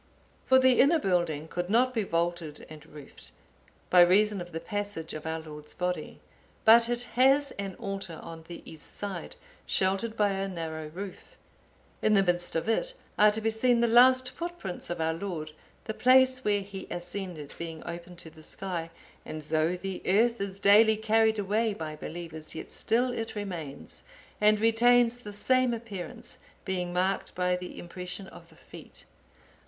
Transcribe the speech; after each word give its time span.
For 0.47 0.57
the 0.57 0.79
inner 0.79 0.97
building 0.97 1.47
could 1.47 1.69
not 1.69 1.93
be 1.93 2.01
vaulted 2.01 2.65
and 2.71 2.83
roofed, 2.87 3.29
by 3.91 4.01
reason 4.01 4.41
of 4.41 4.51
the 4.51 4.59
passage 4.59 5.13
of 5.13 5.27
our 5.27 5.39
Lord's 5.39 5.75
Body; 5.75 6.19
but 6.65 6.89
it 6.89 7.03
has 7.13 7.51
an 7.59 7.75
altar 7.75 8.19
on 8.23 8.43
the 8.47 8.63
east 8.65 8.95
side, 8.95 9.35
sheltered 9.67 10.17
by 10.17 10.29
a 10.31 10.47
narrow 10.47 10.87
roof. 10.87 11.35
In 12.01 12.15
the 12.15 12.23
midst 12.23 12.55
of 12.55 12.67
it 12.67 12.95
are 13.19 13.29
to 13.29 13.41
be 13.41 13.51
seen 13.51 13.79
the 13.79 13.85
last 13.85 14.31
Footprints 14.31 14.89
of 14.89 14.99
our 14.99 15.13
Lord, 15.13 15.51
the 15.85 15.93
place 15.93 16.43
where 16.43 16.61
He 16.61 16.87
ascended 16.89 17.53
being 17.59 17.83
open 17.85 18.15
to 18.15 18.31
the 18.31 18.41
sky; 18.41 18.89
and 19.23 19.43
though 19.43 19.75
the 19.77 20.01
earth 20.07 20.41
is 20.41 20.59
daily 20.59 20.97
carried 20.97 21.37
away 21.37 21.75
by 21.75 21.95
believers, 21.95 22.55
yet 22.55 22.71
still 22.71 23.11
it 23.13 23.35
remains, 23.35 24.01
and 24.41 24.59
retains 24.59 25.19
the 25.19 25.31
same 25.31 25.75
appearance, 25.75 26.39
being 26.65 26.91
marked 26.91 27.35
by 27.35 27.55
the 27.55 27.77
impression 27.77 28.25
of 28.29 28.49
the 28.49 28.55
Feet. 28.55 29.05